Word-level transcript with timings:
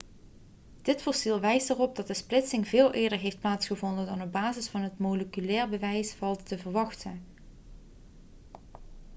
dit 0.81 1.01
fossiel 1.01 1.39
wijst 1.39 1.69
erop 1.69 1.95
dat 1.95 2.07
de 2.07 2.13
splitsing 2.13 2.67
veel 2.67 2.93
eerder 2.93 3.17
heeft 3.17 3.39
plaatsgevonden 3.39 4.05
dan 4.05 4.21
op 4.21 4.31
basis 4.31 4.67
van 4.69 4.81
het 4.81 4.97
moleculaire 4.99 5.69
bewijs 5.69 6.11
valt 6.13 6.45
te 6.45 6.57
verwachten 6.57 7.23